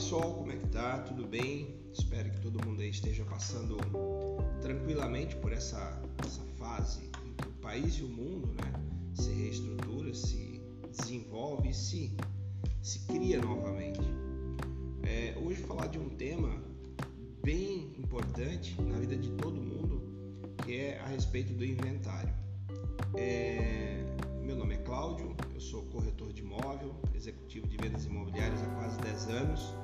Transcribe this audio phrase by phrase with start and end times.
[0.00, 0.98] pessoal, como é que tá?
[1.00, 1.74] Tudo bem?
[1.92, 3.76] Espero que todo mundo aí esteja passando
[4.62, 8.72] tranquilamente por essa, essa fase em que o país e o mundo né,
[9.12, 12.16] se reestrutura, se desenvolve se,
[12.80, 14.00] se cria novamente.
[15.02, 16.48] É, hoje falar de um tema
[17.44, 20.02] bem importante na vida de todo mundo,
[20.64, 22.32] que é a respeito do inventário.
[23.18, 24.02] É,
[24.42, 28.98] meu nome é Cláudio, eu sou corretor de imóvel, executivo de vendas imobiliárias há quase
[29.02, 29.79] 10 anos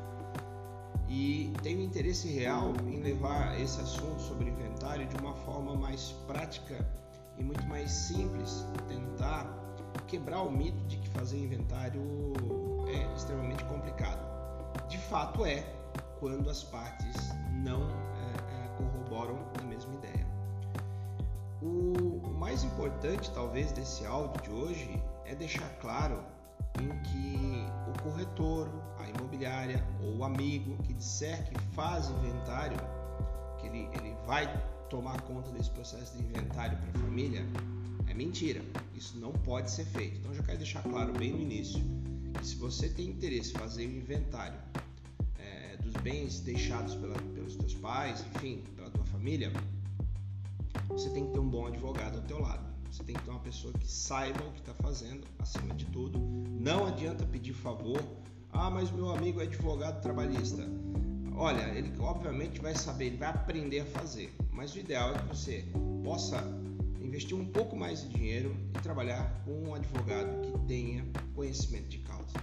[1.17, 6.87] e tenho interesse real em levar esse assunto sobre inventário de uma forma mais prática
[7.39, 9.47] e muito mais simples, tentar
[10.07, 12.03] quebrar o mito de que fazer inventário
[12.89, 14.21] é extremamente complicado.
[14.89, 15.65] De fato é,
[16.21, 17.31] quando as partes
[17.65, 20.27] não é, é, corroboram a mesma ideia.
[21.63, 26.23] O mais importante, talvez, desse áudio de hoje é deixar claro
[26.79, 28.69] em que o corretor,
[29.17, 32.77] imobiliária ou amigo que disser que faz inventário,
[33.59, 34.47] que ele, ele vai
[34.89, 37.45] tomar conta desse processo de inventário para a família,
[38.07, 38.63] é mentira.
[38.95, 40.19] Isso não pode ser feito.
[40.19, 41.81] Então, já quero deixar claro bem no início
[42.39, 44.59] que se você tem interesse em fazer o inventário
[45.39, 49.53] é, dos bens deixados pela, pelos teus pais, enfim, pela tua família,
[50.89, 52.65] você tem que ter um bom advogado ao teu lado.
[52.91, 56.19] Você tem que ter uma pessoa que saiba o que está fazendo, acima de tudo.
[56.19, 58.01] Não adianta pedir favor.
[58.59, 60.67] Ah, mas meu amigo é advogado trabalhista.
[61.37, 64.35] Olha, ele obviamente vai saber, ele vai aprender a fazer.
[64.51, 65.65] Mas o ideal é que você
[66.03, 66.43] possa
[67.01, 71.99] investir um pouco mais de dinheiro e trabalhar com um advogado que tenha conhecimento de
[71.99, 72.39] causa.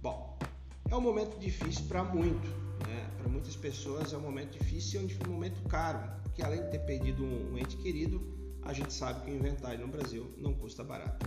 [0.00, 0.38] Bom,
[0.88, 2.48] é um momento difícil para muito,
[2.86, 3.10] né?
[3.18, 6.70] Para muitas pessoas é um momento difícil e é um momento caro porque além de
[6.70, 8.22] ter perdido um, ente querido,
[8.62, 11.26] a gente sabe que o inventário no Brasil não custa barato.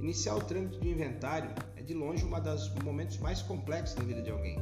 [0.00, 4.22] Iniciar o trâmite de inventário é de longe um dos momentos mais complexos da vida
[4.22, 4.56] de alguém.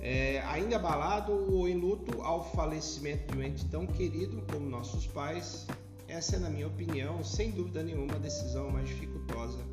[0.00, 5.06] É, ainda abalado ou em luto ao falecimento de um ente tão querido como nossos
[5.06, 5.66] pais,
[6.08, 9.64] essa é, na minha opinião, sem dúvida nenhuma, a decisão mais dificultosa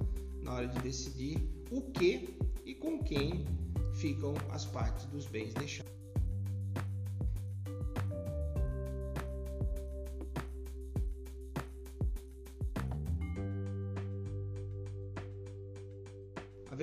[0.43, 3.45] na hora de decidir o que e com quem
[3.95, 5.96] ficam as partes dos bens deixados.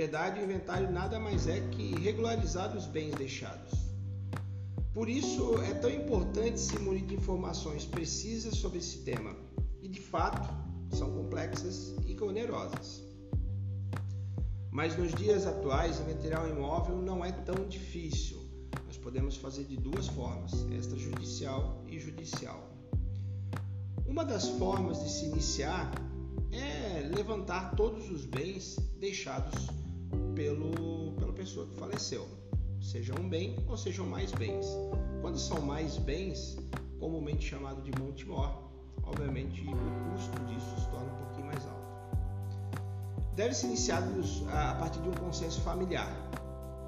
[0.05, 3.73] Verdade, o inventário nada mais é que regularizar os bens deixados.
[4.93, 9.35] Por isso é tão importante se munir de informações precisas sobre esse tema
[9.81, 10.47] e, de fato,
[10.95, 13.03] são complexas e onerosas.
[14.71, 18.39] Mas nos dias atuais, inventariar um imóvel não é tão difícil.
[18.87, 22.63] Nós podemos fazer de duas formas, extrajudicial e judicial.
[24.07, 25.91] Uma das formas de se iniciar
[26.53, 29.84] é levantar todos os bens deixados
[30.35, 32.27] pelo, pela pessoa que faleceu,
[32.81, 34.67] seja um bem ou sejam mais bens.
[35.21, 36.57] Quando são mais bens,
[36.99, 38.71] comumente chamado de monte mor,
[39.03, 41.85] obviamente o custo disso se torna um pouquinho mais alto.
[43.35, 44.11] Deve ser iniciado
[44.53, 46.13] a partir de um consenso familiar,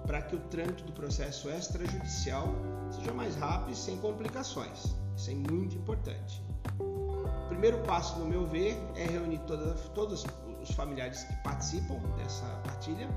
[0.06, 2.55] para que o trâmite do processo extrajudicial
[2.91, 4.95] seja mais rápido e sem complicações.
[5.17, 6.43] Isso é muito importante.
[6.79, 10.25] O primeiro passo, no meu ver, é reunir todas, todos
[10.62, 12.47] os familiares que participam dessa
[12.87, 13.09] partilha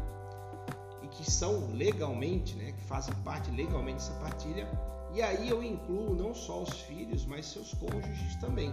[1.12, 4.68] que são legalmente, né, que fazem parte legalmente dessa partilha,
[5.14, 8.72] e aí eu incluo não só os filhos, mas seus cônjuges também.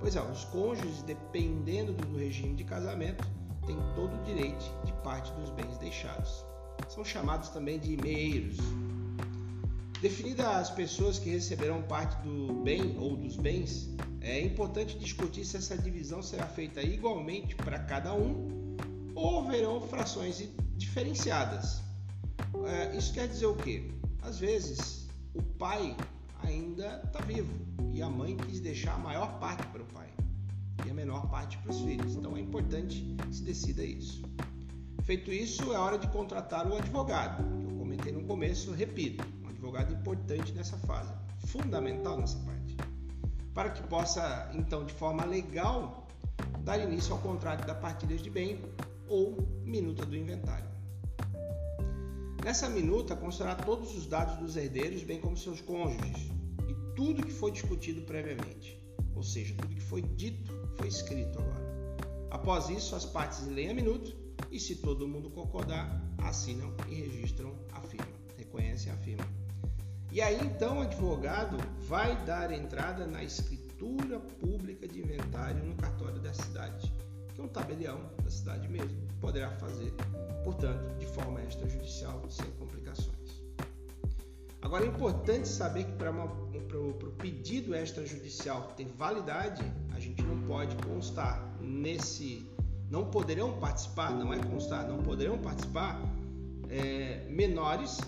[0.00, 3.28] Pois é, os cônjuges, dependendo do regime de casamento,
[3.66, 6.44] têm todo o direito de parte dos bens deixados.
[6.88, 8.56] São chamados também de meiros.
[10.00, 13.90] Definidas as pessoas que receberão parte do bem ou dos bens,
[14.22, 18.59] é importante discutir se essa divisão será feita igualmente para cada um
[19.20, 20.42] ou haverão frações
[20.76, 21.82] diferenciadas.
[22.66, 23.90] É, isso quer dizer o quê?
[24.22, 25.94] Às vezes o pai
[26.42, 27.52] ainda está vivo
[27.92, 30.08] e a mãe quis deixar a maior parte para o pai
[30.86, 32.14] e a menor parte para os filhos.
[32.14, 34.22] Então é importante que se decida isso.
[35.04, 39.48] Feito isso, é hora de contratar o advogado, que eu comentei no começo, repito, um
[39.48, 41.12] advogado importante nessa fase,
[41.46, 42.76] fundamental nessa parte,
[43.52, 46.06] para que possa, então, de forma legal,
[46.60, 48.60] dar início ao contrato da partilha de bem
[49.10, 50.70] ou minuta do inventário.
[52.44, 56.30] Nessa minuta constará todos os dados dos herdeiros, bem como seus cônjuges,
[56.68, 58.80] e tudo que foi discutido previamente,
[59.14, 61.96] ou seja, tudo que foi dito foi escrito agora.
[62.30, 64.12] Após isso, as partes leem a minuta
[64.50, 69.26] e, se todo mundo concordar, assinam e registram a firma, reconhecem a firma.
[70.12, 76.20] E aí então o advogado vai dar entrada na escritura pública de inventário no cartório
[76.20, 76.92] da cidade
[77.40, 79.92] que um tabelião da cidade mesmo poderá fazer,
[80.44, 83.16] portanto, de forma extrajudicial, sem complicações.
[84.62, 89.62] Agora é importante saber que para o pedido extrajudicial ter validade,
[89.94, 92.46] a gente não pode constar nesse.
[92.90, 96.02] Não poderão participar, não é constar, não poderão participar
[96.68, 98.00] é, menores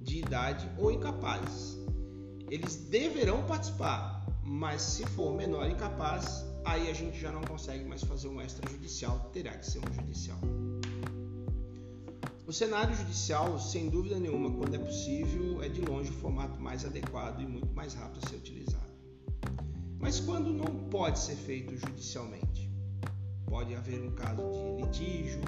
[0.00, 1.78] de idade ou incapazes.
[2.50, 8.02] Eles deverão participar, mas se for menor incapaz, aí a gente já não consegue mais
[8.02, 10.38] fazer um extrajudicial, terá que ser um judicial.
[12.46, 16.84] O cenário judicial, sem dúvida nenhuma, quando é possível, é de longe o formato mais
[16.84, 18.84] adequado e muito mais rápido a ser utilizado.
[19.98, 22.70] Mas quando não pode ser feito judicialmente?
[23.46, 25.40] Pode haver um caso de litígio,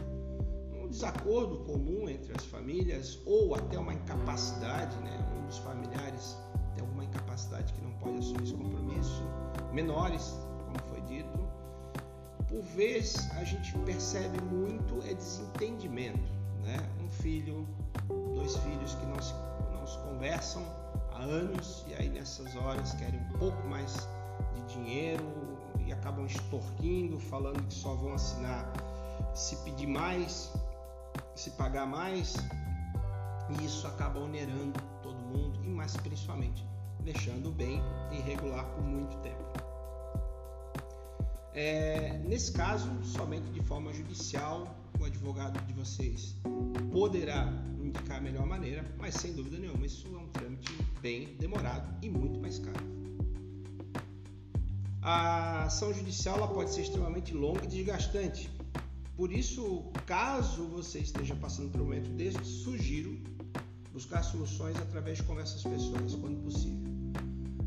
[0.72, 5.18] um desacordo comum entre as famílias ou até uma incapacidade, né?
[5.38, 6.36] um dos familiares
[6.74, 9.22] tem alguma incapacidade que não pode assumir esse compromisso,
[9.72, 10.34] menores,
[10.76, 11.48] como foi dito.
[12.48, 16.36] Por vezes a gente percebe muito é desentendimento
[16.66, 16.76] né?
[17.02, 17.66] Um filho,
[18.34, 19.32] dois filhos que não se,
[19.72, 20.62] não se conversam
[21.12, 24.08] há anos e aí nessas horas querem um pouco mais
[24.54, 25.24] de dinheiro
[25.86, 28.70] e acabam extorquindo, falando que só vão assinar
[29.32, 30.52] se pedir mais,
[31.34, 32.34] se pagar mais,
[33.48, 36.66] e isso acaba onerando todo mundo e mais principalmente
[37.00, 37.80] deixando o bem
[38.10, 39.65] irregular por muito tempo.
[41.56, 46.36] É, nesse caso, somente de forma judicial, o advogado de vocês
[46.92, 47.50] poderá
[47.82, 50.70] indicar a melhor maneira, mas sem dúvida nenhuma isso é um trâmite
[51.00, 52.84] bem demorado e muito mais caro.
[55.00, 58.50] A ação judicial ela pode ser extremamente longa e desgastante.
[59.16, 63.18] Por isso, caso você esteja passando por um momento desse, sugiro
[63.94, 66.86] buscar soluções através de conversas pessoais, quando possível.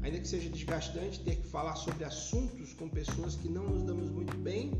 [0.09, 4.09] Ainda que seja desgastante ter que falar sobre assuntos com pessoas que não nos damos
[4.09, 4.71] muito bem,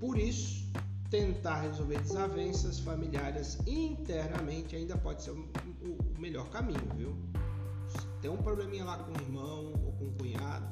[0.00, 0.72] por isso
[1.10, 5.46] tentar resolver desavenças familiares internamente ainda pode ser o,
[6.18, 7.14] melhor caminho, viu?
[7.88, 10.66] Se tem um probleminha lá com o irmão ou com o cunhado,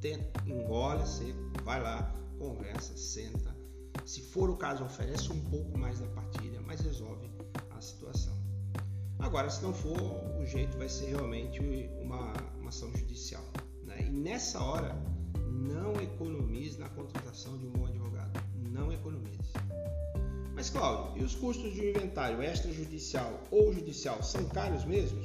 [0.00, 3.54] tenta, engole seco, vai lá, conversa, senta.
[4.06, 7.30] Se for o caso, oferece um pouco mais da partilha, mas resolve
[7.68, 8.45] a situação.
[9.18, 10.00] Agora, se não for,
[10.40, 11.60] o jeito vai ser realmente
[12.00, 13.44] uma, uma ação judicial.
[13.84, 14.02] Né?
[14.06, 14.94] E nessa hora,
[15.50, 18.40] não economize na contratação de um bom advogado.
[18.70, 19.52] Não economize.
[20.54, 25.20] Mas Cláudio, e os custos de um inventário extrajudicial ou judicial são caros mesmo?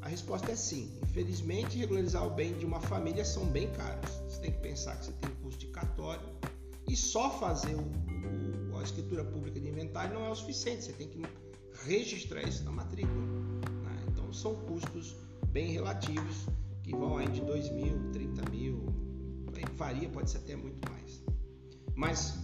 [0.00, 0.90] A resposta é sim.
[1.02, 4.10] Infelizmente, regularizar o bem de uma família são bem caros.
[4.28, 6.26] Você tem que pensar que você tem custo de cartório
[6.88, 10.84] e só fazer o, o, a escritura pública de inventário não é o suficiente.
[10.84, 11.18] Você tem que
[11.86, 13.14] registrar isso na matrícula.
[13.14, 14.04] Né?
[14.08, 15.14] Então, são custos
[15.48, 16.46] bem relativos
[16.82, 18.84] que vão aí de 2 mil, 30 mil,
[19.76, 21.22] varia, pode ser até muito mais.
[21.94, 22.34] Mas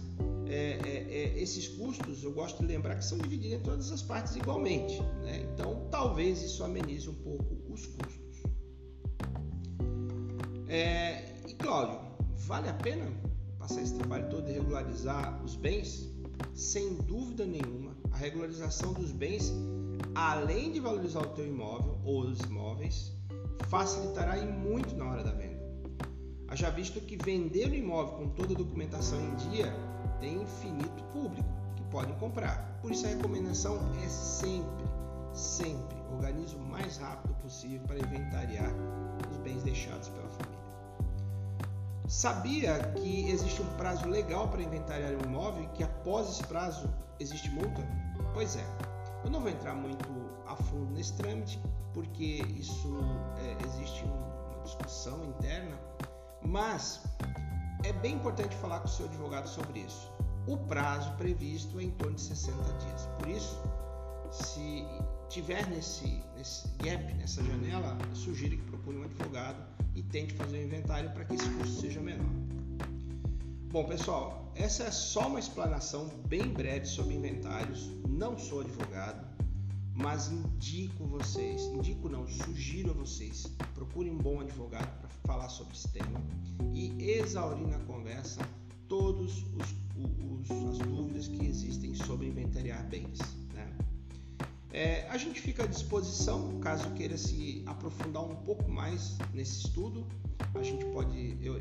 [0.47, 4.01] é, é, é, esses custos, eu gosto de lembrar que são divididos em todas as
[4.01, 5.01] partes igualmente.
[5.21, 5.47] Né?
[5.53, 8.43] Então, talvez isso amenize um pouco os custos.
[10.67, 11.99] É, e Cláudio,
[12.37, 13.05] vale a pena
[13.59, 16.09] passar esse trabalho todo de regularizar os bens?
[16.53, 17.90] Sem dúvida nenhuma,
[18.21, 19.51] regularização dos bens,
[20.13, 23.11] além de valorizar o teu imóvel ou os imóveis,
[23.67, 25.59] facilitará e muito na hora da venda.
[26.47, 29.73] Haja visto que vender o imóvel com toda a documentação em dia
[30.19, 32.79] tem infinito público que podem comprar.
[32.81, 34.85] Por isso a recomendação é sempre,
[35.33, 38.71] sempre organize o mais rápido possível para inventariar
[39.31, 40.61] os bens deixados pela família.
[42.07, 46.87] Sabia que existe um prazo legal para inventariar um imóvel e que após esse prazo
[47.19, 47.81] existe multa?
[48.33, 48.65] Pois é.
[49.23, 50.05] Eu não vou entrar muito
[50.47, 51.59] a fundo nesse trâmite,
[51.93, 52.97] porque isso
[53.37, 55.77] é, existe uma discussão interna,
[56.43, 57.03] mas
[57.83, 60.11] é bem importante falar com o seu advogado sobre isso.
[60.47, 63.05] O prazo previsto é em torno de 60 dias.
[63.19, 63.61] Por isso,
[64.31, 64.85] se
[65.29, 69.63] tiver nesse, nesse gap, nessa janela, eu sugiro que procure um advogado
[69.95, 72.25] e tente fazer o inventário para que esse custo seja menor.
[73.71, 77.89] Bom, pessoal, essa é só uma explanação bem breve sobre inventários.
[78.07, 79.25] Não sou advogado,
[79.95, 85.73] mas indico vocês, indico não, sugiro a vocês, procurem um bom advogado para falar sobre
[85.73, 86.21] esse tema
[86.73, 88.41] e exaurir na conversa
[89.21, 89.45] os,
[90.69, 93.19] as dúvidas que existem sobre inventariar bens.
[93.53, 93.67] Né?
[94.73, 100.07] É, a gente fica à disposição, caso queira se aprofundar um pouco mais nesse estudo,
[100.55, 101.57] a gente pode, eu,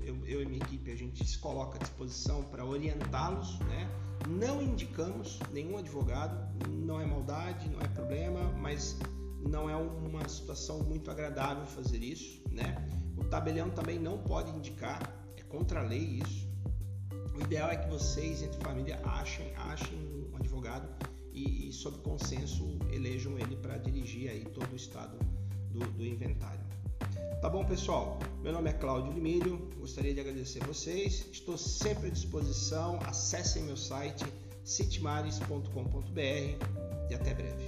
[0.00, 3.88] eu, eu e minha equipe, a gente se coloca à disposição para orientá-los, né?
[4.28, 6.36] Não indicamos nenhum advogado,
[6.68, 8.98] não é maldade, não é problema, mas
[9.48, 12.86] não é uma situação muito agradável fazer isso, né?
[13.16, 15.00] O tabelião também não pode indicar,
[15.36, 16.52] é contra a lei isso,
[17.34, 20.86] o ideal é que vocês, entre família, achem, achem um advogado
[21.32, 25.18] e, e sob consenso elejam ele para dirigir aí todo o estado
[25.70, 26.60] do, do inventário.
[27.40, 28.18] Tá bom, pessoal?
[28.42, 31.26] Meu nome é Cláudio Limílio, gostaria de agradecer vocês.
[31.32, 33.00] Estou sempre à disposição.
[33.04, 34.24] Acessem meu site
[34.64, 36.16] citmares.com.br
[37.10, 37.64] e até breve.